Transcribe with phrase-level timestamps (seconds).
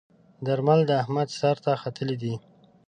[0.45, 2.35] درمل د احمد سر ته ختلي ديی.